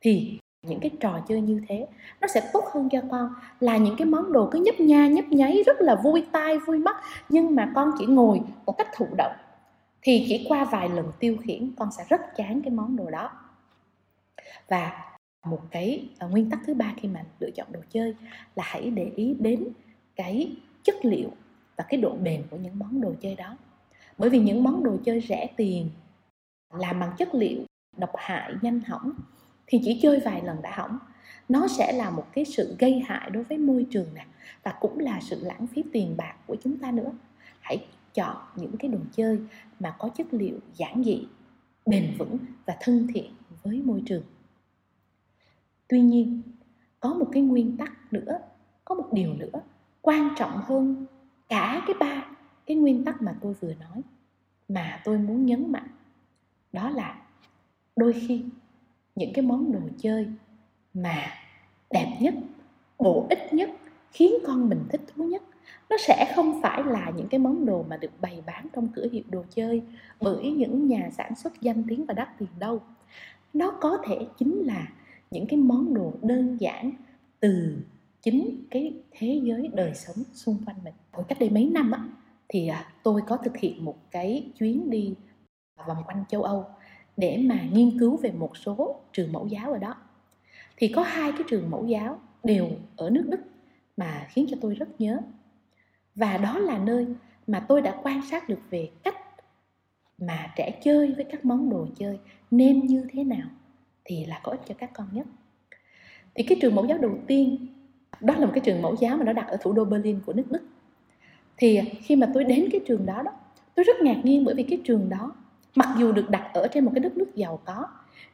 Thì 0.00 0.38
những 0.66 0.80
cái 0.80 0.90
trò 1.00 1.20
chơi 1.28 1.40
như 1.40 1.60
thế, 1.68 1.86
nó 2.20 2.28
sẽ 2.28 2.50
tốt 2.52 2.64
hơn 2.74 2.88
cho 2.88 3.00
con, 3.10 3.34
là 3.60 3.76
những 3.76 3.96
cái 3.96 4.06
món 4.06 4.32
đồ 4.32 4.48
cứ 4.52 4.58
nhấp 4.58 4.80
nha, 4.80 5.08
nhấp 5.08 5.24
nháy, 5.28 5.62
rất 5.66 5.80
là 5.80 5.94
vui 5.94 6.24
tai, 6.32 6.58
vui 6.58 6.78
mắt. 6.78 6.96
Nhưng 7.28 7.54
mà 7.54 7.72
con 7.74 7.90
chỉ 7.98 8.06
ngồi 8.06 8.40
một 8.66 8.78
cách 8.78 8.88
thụ 8.96 9.06
động 9.16 9.32
thì 10.02 10.26
chỉ 10.28 10.46
qua 10.48 10.64
vài 10.64 10.88
lần 10.88 11.12
tiêu 11.20 11.36
khiển 11.42 11.72
con 11.76 11.88
sẽ 11.98 12.04
rất 12.08 12.20
chán 12.36 12.62
cái 12.62 12.70
món 12.70 12.96
đồ 12.96 13.10
đó. 13.10 13.30
Và 14.68 15.12
một 15.46 15.60
cái 15.70 16.08
ờ, 16.18 16.28
nguyên 16.28 16.50
tắc 16.50 16.60
thứ 16.66 16.74
ba 16.74 16.94
khi 16.96 17.08
mà 17.08 17.24
lựa 17.40 17.50
chọn 17.50 17.72
đồ 17.72 17.80
chơi 17.90 18.14
là 18.54 18.62
hãy 18.66 18.90
để 18.90 19.12
ý 19.16 19.36
đến 19.38 19.68
cái 20.16 20.56
chất 20.82 20.94
liệu 21.02 21.30
và 21.76 21.84
cái 21.88 22.00
độ 22.00 22.16
bền 22.22 22.42
của 22.50 22.56
những 22.56 22.78
món 22.78 23.00
đồ 23.00 23.14
chơi 23.20 23.34
đó. 23.34 23.56
Bởi 24.18 24.30
vì 24.30 24.38
những 24.38 24.64
món 24.64 24.84
đồ 24.84 24.96
chơi 25.04 25.20
rẻ 25.20 25.46
tiền, 25.56 25.90
làm 26.74 27.00
bằng 27.00 27.12
chất 27.18 27.34
liệu 27.34 27.60
độc 27.96 28.12
hại, 28.16 28.52
nhanh 28.62 28.80
hỏng 28.80 29.12
thì 29.66 29.80
chỉ 29.84 29.98
chơi 30.02 30.20
vài 30.20 30.42
lần 30.42 30.62
đã 30.62 30.70
hỏng. 30.74 30.98
Nó 31.48 31.68
sẽ 31.68 31.92
là 31.92 32.10
một 32.10 32.26
cái 32.32 32.44
sự 32.44 32.76
gây 32.78 33.02
hại 33.06 33.30
đối 33.30 33.44
với 33.44 33.58
môi 33.58 33.86
trường 33.90 34.14
nè 34.14 34.26
và 34.62 34.74
cũng 34.80 34.98
là 34.98 35.20
sự 35.20 35.40
lãng 35.44 35.66
phí 35.66 35.84
tiền 35.92 36.16
bạc 36.16 36.34
của 36.46 36.56
chúng 36.64 36.78
ta 36.78 36.90
nữa. 36.90 37.12
Hãy 37.60 37.86
chọn 38.14 38.36
những 38.56 38.76
cái 38.78 38.90
đồ 38.90 38.98
chơi 39.12 39.40
mà 39.80 39.96
có 39.98 40.08
chất 40.08 40.26
liệu 40.30 40.58
giản 40.74 41.04
dị, 41.04 41.26
bền 41.86 42.14
vững 42.18 42.38
và 42.66 42.76
thân 42.80 43.06
thiện 43.14 43.30
với 43.62 43.82
môi 43.82 44.02
trường. 44.06 44.24
Tuy 45.88 46.00
nhiên, 46.00 46.42
có 47.00 47.14
một 47.14 47.28
cái 47.32 47.42
nguyên 47.42 47.76
tắc 47.76 48.12
nữa, 48.12 48.38
có 48.84 48.94
một 48.94 49.12
điều 49.12 49.34
nữa 49.34 49.60
quan 50.02 50.28
trọng 50.36 50.60
hơn 50.64 51.06
cả 51.48 51.82
cái 51.86 51.96
ba 52.00 52.26
cái 52.66 52.76
nguyên 52.76 53.04
tắc 53.04 53.22
mà 53.22 53.38
tôi 53.40 53.54
vừa 53.60 53.74
nói, 53.74 54.02
mà 54.68 55.00
tôi 55.04 55.18
muốn 55.18 55.46
nhấn 55.46 55.72
mạnh. 55.72 55.88
Đó 56.72 56.90
là 56.90 57.22
đôi 57.96 58.12
khi 58.12 58.44
những 59.14 59.32
cái 59.34 59.44
món 59.44 59.72
đồ 59.72 59.80
chơi 59.98 60.28
mà 60.94 61.26
đẹp 61.90 62.16
nhất, 62.20 62.34
bổ 62.98 63.26
ích 63.30 63.52
nhất, 63.52 63.70
khiến 64.10 64.32
con 64.46 64.68
mình 64.68 64.84
thích 64.90 65.00
thú 65.14 65.24
nhất 65.24 65.42
nó 65.90 65.96
sẽ 66.06 66.32
không 66.36 66.62
phải 66.62 66.82
là 66.84 67.12
những 67.16 67.28
cái 67.28 67.38
món 67.38 67.66
đồ 67.66 67.84
mà 67.88 67.96
được 67.96 68.10
bày 68.20 68.42
bán 68.46 68.66
trong 68.74 68.88
cửa 68.88 69.06
hiệu 69.12 69.22
đồ 69.30 69.44
chơi 69.54 69.82
bởi 70.20 70.50
những 70.50 70.88
nhà 70.88 71.10
sản 71.12 71.34
xuất 71.34 71.60
danh 71.60 71.84
tiếng 71.88 72.06
và 72.06 72.14
đắt 72.14 72.38
tiền 72.38 72.48
đâu. 72.58 72.80
Nó 73.52 73.70
có 73.80 73.98
thể 74.06 74.26
chính 74.38 74.62
là 74.66 74.88
những 75.30 75.46
cái 75.46 75.58
món 75.58 75.94
đồ 75.94 76.12
đơn 76.22 76.56
giản 76.60 76.92
từ 77.40 77.76
chính 78.22 78.64
cái 78.70 78.94
thế 79.10 79.40
giới 79.42 79.70
đời 79.74 79.94
sống 79.94 80.16
xung 80.32 80.56
quanh 80.66 80.76
mình. 80.84 80.94
Hồi 81.12 81.24
cách 81.28 81.38
đây 81.40 81.50
mấy 81.50 81.66
năm 81.66 81.90
á, 81.90 82.08
thì 82.48 82.68
à, 82.68 82.92
tôi 83.02 83.22
có 83.26 83.36
thực 83.36 83.56
hiện 83.56 83.84
một 83.84 84.10
cái 84.10 84.50
chuyến 84.58 84.90
đi 84.90 85.14
vòng 85.88 86.02
quanh 86.06 86.24
châu 86.28 86.42
Âu 86.42 86.66
để 87.16 87.38
mà 87.44 87.60
nghiên 87.72 87.98
cứu 87.98 88.16
về 88.16 88.32
một 88.32 88.56
số 88.56 89.00
trường 89.12 89.32
mẫu 89.32 89.46
giáo 89.46 89.72
ở 89.72 89.78
đó. 89.78 89.96
Thì 90.76 90.88
có 90.88 91.02
hai 91.02 91.32
cái 91.32 91.42
trường 91.48 91.70
mẫu 91.70 91.86
giáo 91.86 92.20
đều 92.44 92.68
ở 92.96 93.10
nước 93.10 93.24
Đức 93.28 93.40
mà 93.96 94.26
khiến 94.30 94.46
cho 94.50 94.56
tôi 94.60 94.74
rất 94.74 95.00
nhớ 95.00 95.20
và 96.14 96.36
đó 96.36 96.58
là 96.58 96.78
nơi 96.78 97.06
mà 97.46 97.60
tôi 97.60 97.82
đã 97.82 97.94
quan 98.02 98.22
sát 98.30 98.48
được 98.48 98.60
về 98.70 98.90
cách 99.02 99.16
mà 100.18 100.52
trẻ 100.56 100.80
chơi 100.84 101.12
với 101.12 101.24
các 101.32 101.44
món 101.44 101.70
đồ 101.70 101.86
chơi 101.96 102.18
nên 102.50 102.86
như 102.86 103.06
thế 103.12 103.24
nào 103.24 103.48
thì 104.04 104.24
là 104.24 104.40
có 104.42 104.52
ích 104.52 104.60
cho 104.68 104.74
các 104.78 104.90
con 104.94 105.06
nhất. 105.12 105.26
Thì 106.34 106.44
cái 106.44 106.58
trường 106.62 106.74
mẫu 106.74 106.86
giáo 106.86 106.98
đầu 106.98 107.18
tiên, 107.26 107.66
đó 108.20 108.34
là 108.38 108.46
một 108.46 108.52
cái 108.54 108.60
trường 108.60 108.82
mẫu 108.82 108.96
giáo 109.00 109.16
mà 109.16 109.24
nó 109.24 109.32
đặt 109.32 109.46
ở 109.48 109.56
thủ 109.60 109.72
đô 109.72 109.84
Berlin 109.84 110.20
của 110.26 110.32
nước 110.32 110.50
Đức. 110.50 110.62
Thì 111.56 111.80
khi 112.02 112.16
mà 112.16 112.30
tôi 112.34 112.44
đến 112.44 112.68
cái 112.72 112.80
trường 112.86 113.06
đó 113.06 113.22
đó, 113.22 113.32
tôi 113.74 113.84
rất 113.84 113.96
ngạc 114.02 114.20
nhiên 114.22 114.44
bởi 114.44 114.54
vì 114.54 114.62
cái 114.62 114.80
trường 114.84 115.08
đó 115.08 115.32
mặc 115.74 115.88
dù 115.98 116.12
được 116.12 116.30
đặt 116.30 116.50
ở 116.54 116.68
trên 116.68 116.84
một 116.84 116.90
cái 116.94 117.00
đất 117.00 117.16
nước 117.16 117.34
giàu 117.34 117.60
có, 117.64 117.86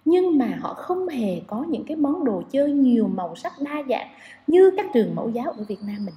nhưng 0.04 0.38
mà 0.38 0.58
họ 0.60 0.74
không 0.74 1.08
hề 1.08 1.40
có 1.46 1.64
những 1.68 1.84
cái 1.84 1.96
món 1.96 2.24
đồ 2.24 2.42
chơi 2.50 2.72
nhiều 2.72 3.08
màu 3.08 3.36
sắc 3.36 3.52
đa 3.60 3.82
dạng 3.88 4.08
như 4.46 4.70
các 4.76 4.86
trường 4.94 5.14
mẫu 5.14 5.30
giáo 5.30 5.50
ở 5.50 5.64
Việt 5.68 5.82
Nam 5.82 6.06
mình 6.06 6.14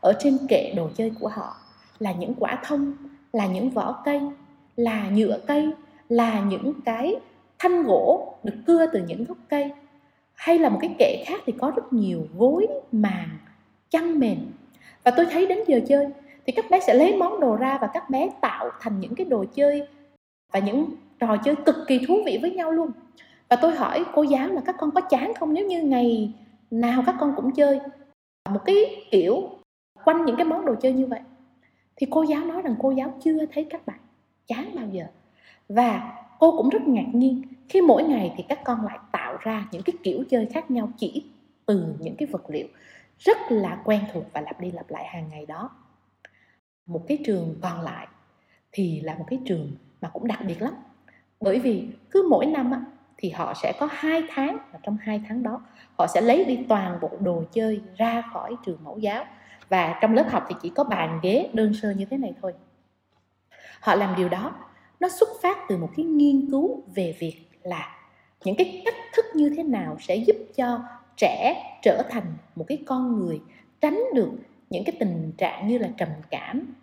ở 0.00 0.12
trên 0.18 0.38
kệ 0.48 0.72
đồ 0.76 0.88
chơi 0.94 1.12
của 1.20 1.28
họ, 1.28 1.56
là 1.98 2.12
những 2.12 2.34
quả 2.38 2.58
thông, 2.64 2.94
là 3.32 3.46
những 3.46 3.70
vỏ 3.70 4.02
cây, 4.04 4.20
là 4.76 5.10
nhựa 5.10 5.38
cây, 5.46 5.70
là 6.08 6.40
những 6.40 6.72
cái 6.84 7.16
thanh 7.58 7.82
gỗ 7.82 8.34
được 8.44 8.54
cưa 8.66 8.86
từ 8.92 9.02
những 9.06 9.24
gốc 9.24 9.38
cây. 9.48 9.70
Hay 10.34 10.58
là 10.58 10.68
một 10.68 10.78
cái 10.80 10.94
kệ 10.98 11.24
khác 11.26 11.40
thì 11.46 11.52
có 11.58 11.72
rất 11.76 11.92
nhiều 11.92 12.26
gối 12.36 12.66
màn 12.92 13.28
chăn 13.90 14.18
mền 14.18 14.38
và 15.04 15.10
tôi 15.16 15.26
thấy 15.30 15.46
đến 15.46 15.58
giờ 15.66 15.80
chơi 15.88 16.06
thì 16.46 16.52
các 16.52 16.64
bé 16.70 16.80
sẽ 16.80 16.94
lấy 16.94 17.16
món 17.16 17.40
đồ 17.40 17.56
ra 17.56 17.78
và 17.80 17.86
các 17.94 18.10
bé 18.10 18.30
tạo 18.40 18.70
thành 18.80 19.00
những 19.00 19.14
cái 19.14 19.24
đồ 19.24 19.44
chơi 19.54 19.82
và 20.52 20.60
những 20.60 20.86
trò 21.20 21.36
chơi 21.44 21.54
cực 21.66 21.76
kỳ 21.86 22.00
thú 22.08 22.22
vị 22.26 22.38
với 22.42 22.50
nhau 22.50 22.72
luôn. 22.72 22.90
Và 23.48 23.56
tôi 23.56 23.74
hỏi 23.74 24.04
cô 24.14 24.22
giáo 24.22 24.48
là 24.48 24.60
các 24.66 24.76
con 24.78 24.90
có 24.90 25.00
chán 25.00 25.32
không? 25.40 25.54
Nếu 25.54 25.66
như 25.66 25.82
ngày 25.82 26.32
nào 26.70 27.02
các 27.06 27.14
con 27.20 27.32
cũng 27.36 27.52
chơi, 27.52 27.80
một 28.50 28.60
cái 28.64 29.06
kiểu 29.10 29.50
quanh 30.08 30.24
những 30.24 30.36
cái 30.36 30.44
món 30.44 30.66
đồ 30.66 30.74
chơi 30.74 30.92
như 30.92 31.06
vậy. 31.06 31.20
Thì 31.96 32.06
cô 32.10 32.22
giáo 32.22 32.44
nói 32.44 32.62
rằng 32.62 32.74
cô 32.78 32.90
giáo 32.90 33.14
chưa 33.24 33.46
thấy 33.52 33.66
các 33.70 33.86
bạn 33.86 33.98
chán 34.46 34.70
bao 34.74 34.86
giờ. 34.92 35.04
Và 35.68 36.12
cô 36.38 36.56
cũng 36.56 36.68
rất 36.68 36.82
ngạc 36.82 37.06
nhiên 37.12 37.42
khi 37.68 37.80
mỗi 37.80 38.02
ngày 38.02 38.34
thì 38.36 38.44
các 38.48 38.60
con 38.64 38.84
lại 38.84 38.98
tạo 39.12 39.36
ra 39.40 39.66
những 39.72 39.82
cái 39.82 39.94
kiểu 40.02 40.24
chơi 40.30 40.46
khác 40.46 40.70
nhau 40.70 40.88
chỉ 40.96 41.24
từ 41.66 41.94
những 41.98 42.14
cái 42.16 42.26
vật 42.26 42.50
liệu 42.50 42.66
rất 43.18 43.36
là 43.50 43.82
quen 43.84 44.00
thuộc 44.12 44.24
và 44.32 44.40
lặp 44.40 44.60
đi 44.60 44.70
lặp 44.70 44.90
lại 44.90 45.06
hàng 45.06 45.28
ngày 45.30 45.46
đó. 45.46 45.70
Một 46.86 47.04
cái 47.08 47.18
trường 47.24 47.54
còn 47.60 47.80
lại 47.80 48.06
thì 48.72 49.00
là 49.00 49.14
một 49.14 49.24
cái 49.28 49.38
trường 49.44 49.72
mà 50.00 50.08
cũng 50.08 50.26
đặc 50.26 50.40
biệt 50.46 50.62
lắm. 50.62 50.72
Bởi 51.40 51.58
vì 51.58 51.88
cứ 52.10 52.26
mỗi 52.30 52.46
năm 52.46 52.70
á, 52.70 52.80
thì 53.16 53.30
họ 53.30 53.54
sẽ 53.62 53.72
có 53.80 53.88
hai 53.90 54.22
tháng 54.30 54.58
và 54.72 54.78
trong 54.82 54.96
hai 55.00 55.22
tháng 55.28 55.42
đó 55.42 55.62
họ 55.98 56.06
sẽ 56.06 56.20
lấy 56.20 56.44
đi 56.44 56.58
toàn 56.68 56.98
bộ 57.00 57.10
đồ 57.20 57.44
chơi 57.52 57.80
ra 57.96 58.22
khỏi 58.32 58.56
trường 58.66 58.78
mẫu 58.84 58.98
giáo 58.98 59.24
và 59.68 59.98
trong 60.00 60.14
lớp 60.14 60.26
học 60.30 60.44
thì 60.48 60.54
chỉ 60.62 60.68
có 60.68 60.84
bàn 60.84 61.20
ghế 61.22 61.50
đơn 61.52 61.74
sơ 61.74 61.90
như 61.90 62.04
thế 62.04 62.16
này 62.16 62.32
thôi. 62.42 62.52
Họ 63.80 63.94
làm 63.94 64.14
điều 64.16 64.28
đó, 64.28 64.54
nó 65.00 65.08
xuất 65.08 65.28
phát 65.42 65.58
từ 65.68 65.76
một 65.76 65.90
cái 65.96 66.06
nghiên 66.06 66.50
cứu 66.50 66.82
về 66.94 67.14
việc 67.18 67.36
là 67.62 67.96
những 68.44 68.56
cái 68.56 68.82
cách 68.84 68.94
thức 69.16 69.24
như 69.34 69.54
thế 69.56 69.62
nào 69.62 69.96
sẽ 70.00 70.16
giúp 70.16 70.36
cho 70.56 70.80
trẻ 71.16 71.62
trở 71.82 72.02
thành 72.10 72.24
một 72.56 72.64
cái 72.68 72.78
con 72.86 73.18
người, 73.18 73.40
tránh 73.80 74.04
được 74.14 74.30
những 74.70 74.84
cái 74.84 74.96
tình 75.00 75.32
trạng 75.38 75.68
như 75.68 75.78
là 75.78 75.88
trầm 75.96 76.08
cảm. 76.30 76.74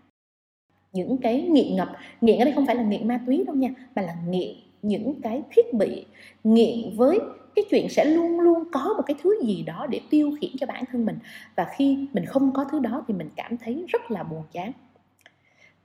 Những 0.93 1.17
cái 1.17 1.41
nghiện 1.41 1.75
ngập, 1.75 1.91
nghiện 2.21 2.39
ở 2.39 2.45
đây 2.45 2.53
không 2.53 2.65
phải 2.65 2.75
là 2.75 2.83
nghiện 2.83 3.07
ma 3.07 3.19
túy 3.25 3.43
đâu 3.47 3.55
nha, 3.55 3.69
mà 3.95 4.01
là 4.01 4.15
nghiện 4.27 4.55
những 4.81 5.21
cái 5.21 5.41
thiết 5.51 5.73
bị, 5.73 6.05
nghiện 6.43 6.97
với 6.97 7.19
cái 7.55 7.65
chuyện 7.69 7.89
sẽ 7.89 8.05
luôn 8.05 8.39
luôn 8.39 8.63
có 8.71 8.93
một 8.97 9.03
cái 9.05 9.15
thứ 9.23 9.41
gì 9.43 9.63
đó 9.63 9.87
để 9.89 10.01
tiêu 10.09 10.31
khiển 10.41 10.51
cho 10.59 10.67
bản 10.67 10.83
thân 10.91 11.05
mình. 11.05 11.17
Và 11.55 11.67
khi 11.77 12.07
mình 12.13 12.25
không 12.25 12.53
có 12.53 12.65
thứ 12.71 12.79
đó 12.79 13.03
thì 13.07 13.13
mình 13.13 13.29
cảm 13.35 13.57
thấy 13.57 13.85
rất 13.87 14.11
là 14.11 14.23
buồn 14.23 14.43
chán. 14.51 14.71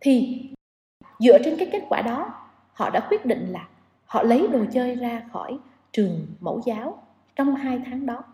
Thì 0.01 0.41
dựa 1.19 1.39
trên 1.45 1.57
cái 1.57 1.69
kết 1.73 1.83
quả 1.89 2.03
đó, 2.03 2.35
họ 2.73 2.91
đã 2.91 3.07
quyết 3.11 3.27
định 3.27 3.47
là 3.49 3.69
họ 4.05 4.23
lấy 4.23 4.47
đồ 4.53 4.65
chơi 4.73 4.95
ra 4.95 5.23
khỏi 5.33 5.59
trường 5.93 6.27
mẫu 6.41 6.63
giáo 6.67 7.03
trong 7.37 7.55
hai 7.55 7.81
tháng 7.87 8.07
đó 8.07 8.25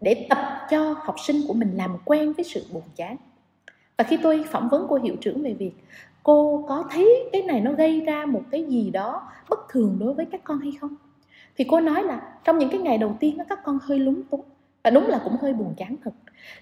để 0.00 0.26
tập 0.30 0.66
cho 0.70 0.94
học 0.98 1.16
sinh 1.26 1.36
của 1.48 1.54
mình 1.54 1.76
làm 1.76 1.96
quen 2.04 2.32
với 2.32 2.44
sự 2.44 2.66
buồn 2.72 2.82
chán. 2.96 3.16
Và 3.96 4.04
khi 4.04 4.16
tôi 4.22 4.44
phỏng 4.50 4.68
vấn 4.68 4.86
cô 4.88 4.96
hiệu 4.96 5.16
trưởng 5.20 5.42
về 5.42 5.54
việc 5.54 5.72
cô 6.22 6.64
có 6.68 6.84
thấy 6.90 7.28
cái 7.32 7.42
này 7.42 7.60
nó 7.60 7.72
gây 7.72 8.00
ra 8.00 8.26
một 8.26 8.42
cái 8.50 8.64
gì 8.64 8.90
đó 8.90 9.32
bất 9.48 9.58
thường 9.68 9.96
đối 10.00 10.14
với 10.14 10.26
các 10.32 10.40
con 10.44 10.58
hay 10.58 10.72
không? 10.80 10.94
Thì 11.56 11.64
cô 11.68 11.80
nói 11.80 12.02
là 12.02 12.20
trong 12.44 12.58
những 12.58 12.70
cái 12.70 12.80
ngày 12.80 12.98
đầu 12.98 13.16
tiên 13.20 13.38
các 13.48 13.58
con 13.64 13.78
hơi 13.82 13.98
lúng 13.98 14.22
túng. 14.30 14.42
Và 14.84 14.90
đúng 14.90 15.06
là 15.06 15.20
cũng 15.24 15.36
hơi 15.40 15.52
buồn 15.52 15.74
chán 15.76 15.96
thật. 16.04 16.10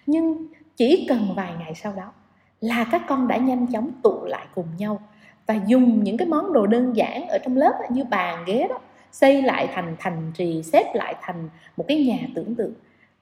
Nhưng 0.07 0.47
chỉ 0.77 1.07
cần 1.09 1.29
vài 1.37 1.53
ngày 1.59 1.75
sau 1.75 1.93
đó 1.97 2.13
là 2.61 2.87
các 2.91 3.03
con 3.09 3.29
đã 3.29 3.37
nhanh 3.37 3.67
chóng 3.67 3.91
tụ 4.03 4.25
lại 4.25 4.47
cùng 4.55 4.67
nhau 4.79 5.01
và 5.47 5.55
dùng 5.67 6.05
những 6.05 6.17
cái 6.17 6.29
món 6.29 6.53
đồ 6.53 6.67
đơn 6.67 6.97
giản 6.97 7.29
ở 7.29 7.39
trong 7.45 7.57
lớp 7.57 7.73
như 7.91 8.05
bàn 8.05 8.45
ghế 8.47 8.67
đó 8.69 8.79
xây 9.13 9.43
lại 9.43 9.69
thành 9.73 9.97
thành 9.99 10.33
trì 10.35 10.63
xếp 10.63 10.95
lại 10.95 11.15
thành 11.21 11.49
một 11.77 11.85
cái 11.89 12.05
nhà 12.05 12.19
tưởng 12.35 12.55
tượng 12.55 12.73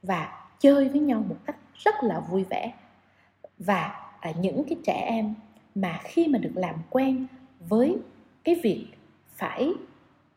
và 0.02 0.28
chơi 0.60 0.88
với 0.88 1.00
nhau 1.00 1.24
một 1.28 1.36
cách 1.44 1.56
rất 1.74 1.94
là 2.02 2.20
vui 2.20 2.44
vẻ. 2.44 2.72
Và 3.58 3.94
à, 4.20 4.32
những 4.40 4.64
cái 4.64 4.76
trẻ 4.84 5.04
em 5.08 5.34
mà 5.74 6.00
khi 6.04 6.28
mà 6.28 6.38
được 6.38 6.52
làm 6.54 6.74
quen 6.90 7.26
với 7.68 7.96
cái 8.44 8.54
việc 8.62 8.86
phải 9.36 9.72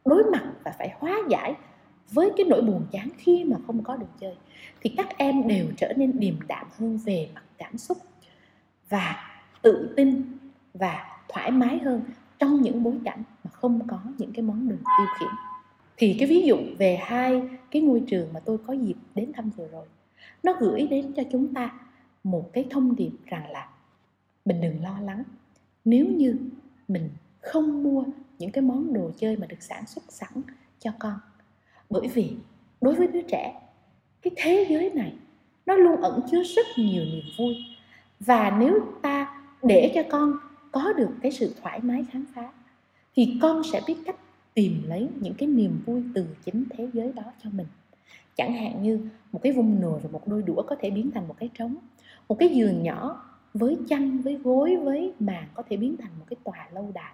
đối 0.06 0.24
mặt 0.24 0.54
và 0.64 0.72
phải 0.72 0.94
hóa 1.00 1.22
giải 1.30 1.56
với 2.12 2.32
cái 2.38 2.46
nỗi 2.50 2.62
buồn 2.62 2.86
chán 2.92 3.10
khi 3.18 3.44
mà 3.44 3.58
không 3.68 3.84
có 3.84 3.96
được 3.96 4.08
chơi, 4.20 4.36
thì 4.82 4.94
các 4.98 5.18
em 5.18 5.48
đều 5.48 5.66
trở 5.78 5.94
nên 5.94 6.20
điềm 6.20 6.36
đạm 6.48 6.68
hơn 6.78 7.00
về 7.06 7.30
mặt 7.36 7.44
cảm 7.58 7.78
xúc 7.78 7.98
và 8.90 9.16
tự 9.62 9.94
tin 9.98 10.38
và 10.74 11.06
thoải 11.30 11.52
mái 11.52 11.78
hơn 11.78 12.02
trong 12.40 12.62
những 12.62 12.84
bối 12.84 12.96
cảnh 13.06 13.24
mà 13.44 13.52
không 13.52 13.88
có 13.88 14.00
những 14.18 14.34
cái 14.34 14.44
món 14.44 14.70
đồ 14.70 14.76
tiêu 14.76 15.08
khiển. 15.20 15.30
Thì 15.98 16.16
cái 16.20 16.28
ví 16.28 16.42
dụ 16.42 16.58
về 16.78 16.98
hai 17.02 17.42
cái 17.72 17.82
ngôi 17.82 18.04
trường 18.08 18.34
mà 18.34 18.40
tôi 18.40 18.58
có 18.68 18.74
dịp 18.74 18.96
đến 19.16 19.32
thăm 19.34 19.50
vừa 19.50 19.68
rồi, 19.68 19.86
nó 20.44 20.54
gửi 20.60 20.88
đến 20.88 21.14
cho 21.14 21.24
chúng 21.32 21.54
ta 21.54 21.72
một 22.24 22.50
cái 22.54 22.66
thông 22.70 22.96
điệp 22.96 23.12
rằng 23.26 23.52
là 23.52 23.70
mình 24.46 24.62
đừng 24.62 24.84
lo 24.84 25.00
lắng, 25.00 25.24
nếu 25.86 26.06
như 26.06 26.38
mình 26.88 27.10
không 27.42 27.84
mua 27.84 28.04
những 28.40 28.52
cái 28.52 28.62
món 28.62 28.94
đồ 28.94 29.12
chơi 29.18 29.38
mà 29.38 29.48
được 29.48 29.62
sản 29.62 29.88
xuất 29.88 30.04
sẵn 30.10 30.42
cho 30.80 30.92
con. 31.00 31.20
Bởi 31.90 32.08
vì 32.08 32.32
đối 32.82 32.96
với 32.96 33.08
đứa 33.08 33.22
trẻ, 33.22 33.62
cái 34.22 34.34
thế 34.38 34.66
giới 34.70 34.90
này 34.90 35.14
nó 35.66 35.76
luôn 35.76 36.02
ẩn 36.02 36.22
chứa 36.32 36.44
rất 36.44 36.66
nhiều 36.78 37.04
niềm 37.06 37.24
vui. 37.38 37.56
Và 38.20 38.58
nếu 38.60 38.80
ta 39.02 39.44
để 39.64 39.92
cho 39.96 40.04
con 40.10 40.34
có 40.72 40.94
được 40.94 41.10
cái 41.22 41.32
sự 41.32 41.56
thoải 41.62 41.80
mái 41.84 42.06
khám 42.12 42.26
phá, 42.36 42.52
thì 43.16 43.38
con 43.42 43.62
sẽ 43.64 43.82
biết 43.88 43.96
cách 44.06 44.16
tìm 44.54 44.84
lấy 44.88 45.10
những 45.20 45.34
cái 45.34 45.48
niềm 45.48 45.82
vui 45.86 46.04
từ 46.16 46.28
chính 46.46 46.66
thế 46.70 46.88
giới 46.94 47.14
đó 47.14 47.24
cho 47.44 47.50
mình. 47.50 47.68
Chẳng 48.36 48.54
hạn 48.54 48.84
như 48.84 49.00
một 49.32 49.40
cái 49.44 49.52
vung 49.52 49.82
nồi 49.82 50.00
và 50.04 50.10
một 50.12 50.28
đôi 50.28 50.42
đũa 50.42 50.64
có 50.64 50.76
thể 50.80 50.90
biến 50.90 51.12
thành 51.12 51.28
một 51.28 51.36
cái 51.40 51.50
trống, 51.54 51.76
một 52.28 52.36
cái 52.40 52.50
giường 52.50 52.84
nhỏ 52.84 53.26
với 53.54 53.78
chăn, 53.88 54.22
với 54.22 54.34
gối, 54.34 54.76
với 54.76 55.14
màn 55.20 55.48
có 55.54 55.64
thể 55.70 55.78
biến 55.78 55.98
thành 55.98 56.12
một 56.20 56.26
cái 56.30 56.38
tòa 56.44 56.70
lâu 56.74 56.92
đài 56.94 57.14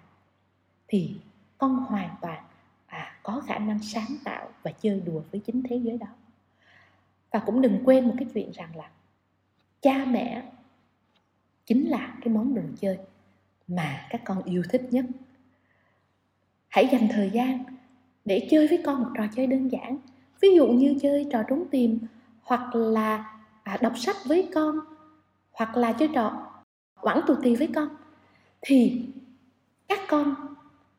thì 0.92 1.14
con 1.58 1.76
hoàn 1.76 2.16
toàn 2.20 2.44
à, 2.86 3.16
có 3.22 3.42
khả 3.46 3.58
năng 3.58 3.82
sáng 3.82 4.16
tạo 4.24 4.48
và 4.62 4.70
chơi 4.70 5.00
đùa 5.00 5.22
với 5.30 5.40
chính 5.40 5.62
thế 5.62 5.76
giới 5.76 5.98
đó. 5.98 6.06
Và 7.30 7.38
cũng 7.46 7.60
đừng 7.60 7.82
quên 7.84 8.08
một 8.08 8.14
cái 8.18 8.28
chuyện 8.34 8.50
rằng 8.50 8.76
là 8.76 8.90
cha 9.80 10.04
mẹ 10.04 10.42
chính 11.66 11.90
là 11.90 12.14
cái 12.20 12.34
món 12.34 12.54
đồ 12.54 12.62
chơi 12.80 12.98
mà 13.68 14.06
các 14.10 14.20
con 14.24 14.42
yêu 14.42 14.62
thích 14.70 14.82
nhất. 14.90 15.04
Hãy 16.68 16.88
dành 16.92 17.08
thời 17.10 17.30
gian 17.30 17.64
để 18.24 18.48
chơi 18.50 18.68
với 18.68 18.82
con 18.84 19.02
một 19.02 19.10
trò 19.16 19.24
chơi 19.36 19.46
đơn 19.46 19.68
giản 19.68 19.98
ví 20.40 20.48
dụ 20.56 20.66
như 20.66 20.98
chơi 21.02 21.26
trò 21.32 21.42
trốn 21.48 21.64
tìm 21.70 21.98
hoặc 22.42 22.74
là 22.74 23.38
à, 23.62 23.78
đọc 23.82 23.92
sách 23.96 24.16
với 24.24 24.48
con 24.54 24.78
hoặc 25.52 25.76
là 25.76 25.92
chơi 25.92 26.08
trò 26.14 26.52
quẳng 27.00 27.20
tù 27.26 27.34
tì 27.42 27.56
với 27.56 27.68
con 27.74 27.88
thì 28.60 29.06
các 29.88 30.00
con 30.08 30.34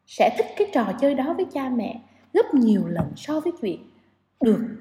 sẽ 0.05 0.35
thích 0.37 0.47
cái 0.57 0.67
trò 0.73 0.91
chơi 1.01 1.15
đó 1.15 1.33
với 1.33 1.45
cha 1.53 1.69
mẹ 1.69 2.01
gấp 2.33 2.53
nhiều 2.53 2.87
lần 2.87 3.11
so 3.15 3.39
với 3.39 3.53
chuyện 3.61 3.89
được 4.41 4.77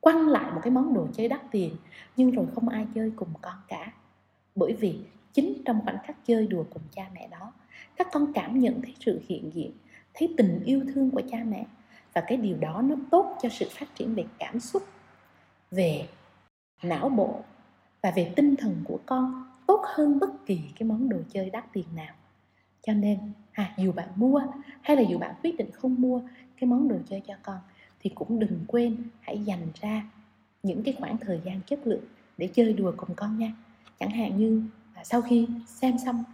quăng 0.00 0.28
lại 0.28 0.52
một 0.52 0.60
cái 0.62 0.70
món 0.70 0.94
đồ 0.94 1.08
chơi 1.12 1.28
đắt 1.28 1.40
tiền, 1.50 1.76
nhưng 2.16 2.30
rồi 2.30 2.46
không 2.54 2.68
ai 2.68 2.86
chơi 2.94 3.12
cùng 3.16 3.28
con 3.42 3.54
cả. 3.68 3.92
Bởi 4.54 4.72
vì 4.72 4.98
chính 5.32 5.62
trong 5.64 5.80
khoảnh 5.84 5.98
khắc 6.04 6.26
chơi 6.26 6.46
đùa 6.46 6.64
cùng 6.70 6.82
cha 6.92 7.10
mẹ 7.14 7.28
đó, 7.28 7.52
các 7.96 8.08
con 8.12 8.32
cảm 8.32 8.58
nhận 8.58 8.82
thấy 8.82 8.94
sự 9.00 9.20
hiện 9.28 9.50
diện, 9.54 9.72
thấy 10.14 10.34
tình 10.36 10.62
yêu 10.64 10.84
thương 10.94 11.10
của 11.10 11.22
cha 11.30 11.38
mẹ, 11.44 11.66
và 12.14 12.22
cái 12.26 12.36
điều 12.36 12.56
đó 12.56 12.82
nó 12.82 12.96
tốt 13.10 13.38
cho 13.42 13.48
sự 13.48 13.66
phát 13.70 13.94
triển 13.94 14.14
về 14.14 14.24
cảm 14.38 14.60
xúc, 14.60 14.82
về 15.70 16.08
não 16.82 17.08
bộ, 17.08 17.40
và 18.02 18.12
về 18.16 18.32
tinh 18.36 18.56
thần 18.56 18.76
của 18.84 18.98
con 19.06 19.44
tốt 19.66 19.82
hơn 19.84 20.18
bất 20.18 20.46
kỳ 20.46 20.60
cái 20.78 20.88
món 20.88 21.08
đồ 21.08 21.18
chơi 21.32 21.50
đắt 21.50 21.64
tiền 21.72 21.86
nào. 21.96 22.14
Cho 22.82 22.92
nên 22.92 23.18
à, 23.60 23.74
dù 23.76 23.92
bạn 23.92 24.08
mua 24.16 24.42
hay 24.82 24.96
là 24.96 25.02
dù 25.02 25.18
bạn 25.18 25.34
quyết 25.42 25.56
định 25.56 25.70
không 25.72 26.00
mua 26.00 26.20
cái 26.60 26.70
món 26.70 26.88
đồ 26.88 26.96
chơi 27.08 27.22
cho 27.26 27.34
con 27.42 27.58
thì 28.00 28.10
cũng 28.14 28.38
đừng 28.38 28.64
quên 28.66 28.96
hãy 29.20 29.44
dành 29.44 29.68
ra 29.80 30.04
những 30.62 30.82
cái 30.82 30.94
khoảng 30.98 31.16
thời 31.18 31.40
gian 31.44 31.60
chất 31.66 31.86
lượng 31.86 32.04
để 32.38 32.48
chơi 32.54 32.72
đùa 32.72 32.92
cùng 32.96 33.14
con 33.16 33.38
nha. 33.38 33.52
Chẳng 34.00 34.10
hạn 34.10 34.36
như 34.36 34.62
à, 34.94 35.04
sau 35.04 35.22
khi 35.22 35.48
xem 35.66 35.98
xong 36.04 36.24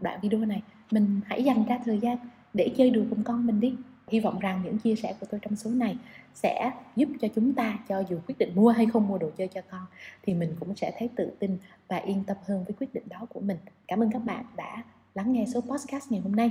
đoạn 0.00 0.18
video 0.22 0.40
này 0.40 0.62
mình 0.90 1.20
hãy 1.26 1.44
dành 1.44 1.64
ra 1.64 1.78
thời 1.84 1.98
gian 1.98 2.16
để 2.54 2.70
chơi 2.76 2.90
đùa 2.90 3.04
cùng 3.10 3.24
con 3.24 3.46
mình 3.46 3.60
đi. 3.60 3.74
Hy 4.08 4.20
vọng 4.20 4.38
rằng 4.38 4.62
những 4.64 4.78
chia 4.78 4.94
sẻ 4.94 5.14
của 5.20 5.26
tôi 5.30 5.40
trong 5.42 5.56
số 5.56 5.70
này 5.70 5.96
sẽ 6.34 6.72
giúp 6.96 7.08
cho 7.20 7.28
chúng 7.34 7.52
ta 7.52 7.78
cho 7.88 8.02
dù 8.08 8.18
quyết 8.26 8.38
định 8.38 8.52
mua 8.54 8.70
hay 8.70 8.86
không 8.86 9.08
mua 9.08 9.18
đồ 9.18 9.30
chơi 9.36 9.48
cho 9.48 9.60
con 9.70 9.82
thì 10.22 10.34
mình 10.34 10.56
cũng 10.60 10.76
sẽ 10.76 10.92
thấy 10.98 11.08
tự 11.16 11.32
tin 11.38 11.58
và 11.88 11.96
yên 11.96 12.24
tâm 12.24 12.36
hơn 12.46 12.64
với 12.64 12.74
quyết 12.78 12.94
định 12.94 13.04
đó 13.08 13.26
của 13.28 13.40
mình. 13.40 13.56
Cảm 13.88 14.02
ơn 14.02 14.10
các 14.12 14.18
bạn 14.24 14.44
đã 14.56 14.82
lắng 15.14 15.32
nghe 15.32 15.44
số 15.54 15.60
podcast 15.60 16.12
ngày 16.12 16.20
hôm 16.20 16.36
nay. 16.36 16.50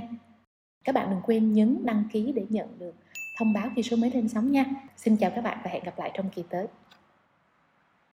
Các 0.84 0.94
bạn 0.94 1.10
đừng 1.10 1.20
quên 1.22 1.52
nhấn 1.52 1.86
đăng 1.86 2.04
ký 2.12 2.32
để 2.32 2.46
nhận 2.48 2.78
được 2.78 2.94
thông 3.38 3.52
báo 3.52 3.70
khi 3.76 3.82
số 3.82 3.96
mới 3.96 4.10
lên 4.10 4.28
sóng 4.28 4.52
nha. 4.52 4.64
Xin 4.96 5.16
chào 5.16 5.30
các 5.34 5.40
bạn 5.40 5.58
và 5.64 5.70
hẹn 5.70 5.84
gặp 5.84 5.98
lại 5.98 6.10
trong 6.14 6.30
kỳ 6.30 6.44
tới. 6.50 6.66